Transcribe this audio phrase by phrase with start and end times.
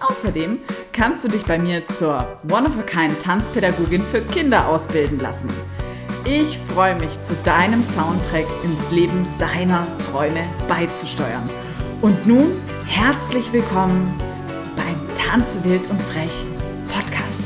[0.00, 0.58] Außerdem
[0.92, 5.48] kannst du dich bei mir zur One-of-a-Kind Tanzpädagogin für Kinder ausbilden lassen.
[6.24, 11.48] Ich freue mich, zu deinem Soundtrack ins Leben deiner Träume beizusteuern.
[12.00, 12.52] Und nun
[12.86, 14.14] herzlich willkommen
[14.76, 16.44] beim Tanze wild und frech
[16.88, 17.42] Podcast.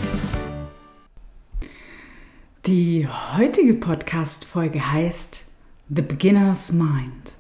[2.67, 5.47] Die heutige Podcast-Folge heißt
[5.89, 7.33] The Beginner's Mind.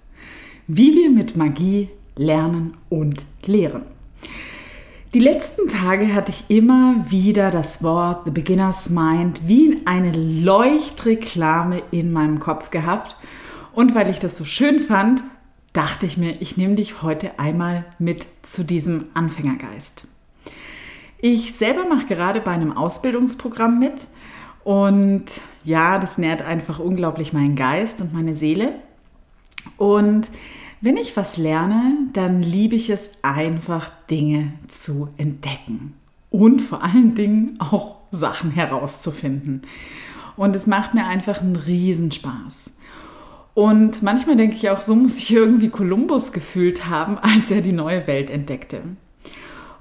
[0.69, 3.83] Wie wir mit Magie lernen und lehren.
[5.15, 10.11] Die letzten Tage hatte ich immer wieder das Wort The Beginner's Mind wie in eine
[10.11, 13.19] Leuchtreklame in meinem Kopf gehabt.
[13.75, 15.23] Und weil ich das so schön fand,
[15.75, 20.07] dachte ich mir, ich nehme dich heute einmal mit zu diesem Anfängergeist.
[21.19, 24.09] Ich selber mache gerade bei einem Ausbildungsprogramm mit
[24.65, 25.27] und
[25.63, 28.77] ja, das nährt einfach unglaublich meinen Geist und meine Seele.
[29.77, 30.31] Und
[30.83, 35.95] wenn ich was lerne, dann liebe ich es einfach, Dinge zu entdecken
[36.29, 39.63] und vor allen Dingen auch Sachen herauszufinden.
[40.37, 42.73] Und es macht mir einfach einen Riesenspaß.
[43.55, 47.73] Und manchmal denke ich auch, so muss ich irgendwie Kolumbus gefühlt haben, als er die
[47.73, 48.83] neue Welt entdeckte.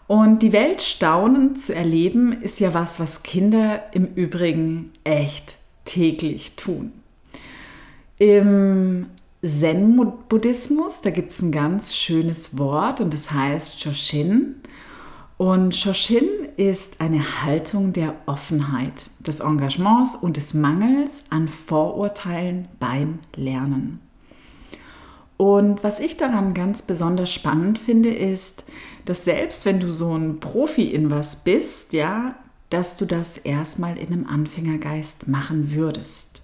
[0.05, 6.57] Und die Welt staunend zu erleben, ist ja was, was Kinder im Übrigen echt täglich
[6.57, 6.91] tun.
[8.19, 9.07] Im
[9.43, 14.55] Zen-Buddhismus, da gibt es ein ganz schönes Wort und das heißt Shoshin.
[15.37, 16.27] Und Shoshin
[16.57, 23.99] ist eine Haltung der Offenheit, des Engagements und des Mangels an Vorurteilen beim Lernen.
[25.37, 28.63] Und was ich daran ganz besonders spannend finde, ist,
[29.05, 32.35] dass selbst wenn du so ein Profi in was bist, ja,
[32.69, 36.40] dass du das erstmal in einem Anfängergeist machen würdest.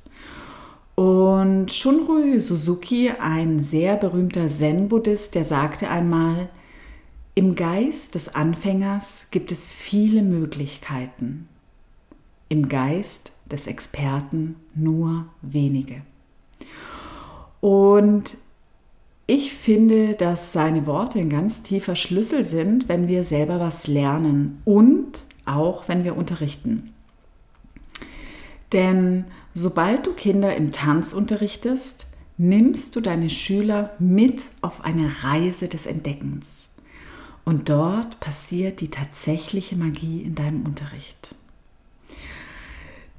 [0.99, 6.49] Und Shunryu Suzuki, ein sehr berühmter Zen-Buddhist, der sagte einmal,
[7.35, 11.47] im Geist des Anfängers gibt es viele Möglichkeiten,
[12.49, 16.01] im Geist des Experten nur wenige.
[17.61, 18.35] Und
[19.27, 24.63] ich finde, dass seine Worte ein ganz tiefer Schlüssel sind, wenn wir selber was lernen
[24.65, 26.91] und auch wenn wir unterrichten.
[28.73, 32.07] Denn sobald du Kinder im Tanz unterrichtest,
[32.37, 36.69] nimmst du deine Schüler mit auf eine Reise des Entdeckens.
[37.45, 41.33] Und dort passiert die tatsächliche Magie in deinem Unterricht.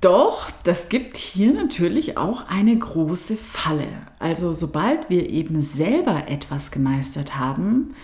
[0.00, 3.88] Doch, das gibt hier natürlich auch eine große Falle.
[4.20, 7.94] Also sobald wir eben selber etwas gemeistert haben,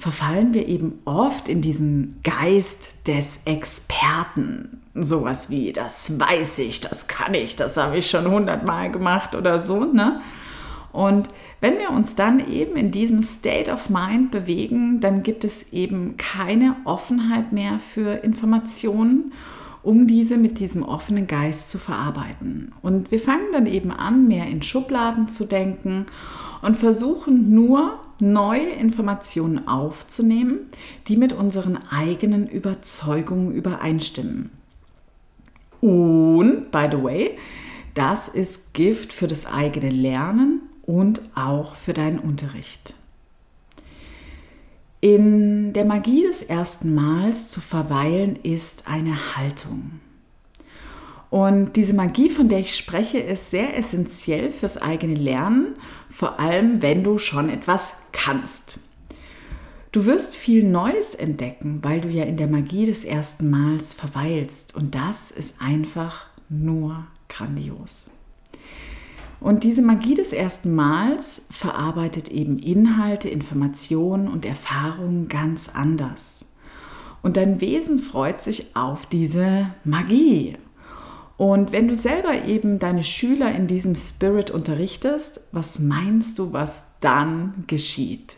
[0.00, 4.80] verfallen wir eben oft in diesen Geist des Experten.
[4.94, 9.60] Sowas wie, das weiß ich, das kann ich, das habe ich schon hundertmal gemacht oder
[9.60, 10.20] so, ne?
[10.92, 11.28] Und
[11.60, 16.16] wenn wir uns dann eben in diesem State of Mind bewegen, dann gibt es eben
[16.16, 19.32] keine Offenheit mehr für Informationen
[19.82, 22.72] um diese mit diesem offenen Geist zu verarbeiten.
[22.82, 26.06] Und wir fangen dann eben an, mehr in Schubladen zu denken
[26.62, 30.70] und versuchen nur neue Informationen aufzunehmen,
[31.08, 34.50] die mit unseren eigenen Überzeugungen übereinstimmen.
[35.80, 37.38] Und, by the way,
[37.94, 42.94] das ist Gift für das eigene Lernen und auch für deinen Unterricht.
[45.00, 50.00] In der Magie des ersten Mals zu verweilen ist eine Haltung.
[51.30, 55.76] Und diese Magie, von der ich spreche, ist sehr essentiell fürs eigene Lernen,
[56.08, 58.80] vor allem wenn du schon etwas kannst.
[59.92, 64.76] Du wirst viel Neues entdecken, weil du ja in der Magie des ersten Mals verweilst.
[64.76, 68.10] Und das ist einfach nur grandios.
[69.40, 76.44] Und diese Magie des ersten Mals verarbeitet eben Inhalte, Informationen und Erfahrungen ganz anders.
[77.22, 80.56] Und dein Wesen freut sich auf diese Magie.
[81.40, 86.84] Und wenn du selber eben deine Schüler in diesem Spirit unterrichtest, was meinst du, was
[87.00, 88.36] dann geschieht?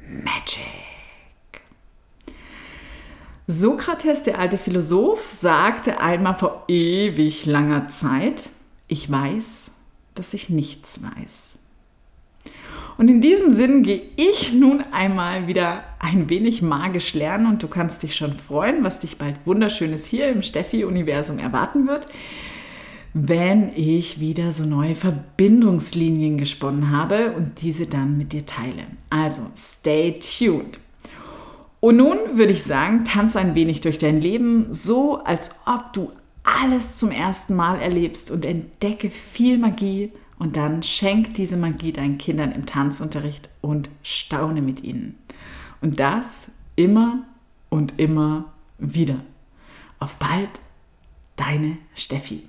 [0.00, 0.64] Magic.
[3.46, 8.48] Sokrates, der alte Philosoph, sagte einmal vor ewig langer Zeit,
[8.86, 9.72] ich weiß,
[10.14, 11.58] dass ich nichts weiß.
[12.98, 17.68] Und in diesem Sinn gehe ich nun einmal wieder ein wenig magisch lernen und du
[17.68, 22.06] kannst dich schon freuen, was dich bald wunderschönes hier im Steffi-Universum erwarten wird,
[23.14, 28.88] wenn ich wieder so neue Verbindungslinien gesponnen habe und diese dann mit dir teile.
[29.10, 30.80] Also, stay tuned.
[31.78, 36.10] Und nun würde ich sagen, tanze ein wenig durch dein Leben, so als ob du
[36.42, 42.18] alles zum ersten Mal erlebst und entdecke viel Magie und dann schenk diese Magie deinen
[42.18, 45.18] Kindern im Tanzunterricht und staune mit ihnen.
[45.80, 47.24] Und das immer
[47.68, 49.16] und immer wieder.
[49.98, 50.50] Auf bald,
[51.36, 52.48] deine Steffi.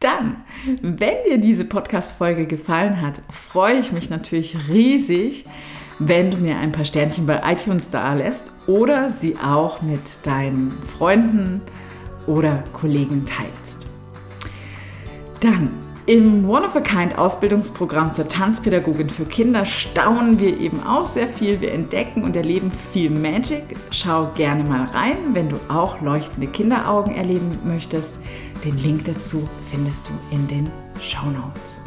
[0.00, 0.42] Dann,
[0.82, 5.44] wenn dir diese Podcast-Folge gefallen hat, freue ich mich natürlich riesig,
[6.00, 10.72] wenn du mir ein paar Sternchen bei iTunes da lässt oder sie auch mit deinen
[10.82, 11.60] Freunden
[12.26, 13.86] oder Kollegen teilst.
[15.38, 15.70] Dann
[16.06, 21.28] im One of a Kind Ausbildungsprogramm zur Tanzpädagogin für Kinder staunen wir eben auch sehr
[21.28, 21.60] viel.
[21.60, 23.76] Wir entdecken und erleben viel Magic.
[23.90, 28.18] Schau gerne mal rein, wenn du auch leuchtende Kinderaugen erleben möchtest.
[28.64, 30.70] Den Link dazu findest du in den
[31.00, 31.82] Show Notes.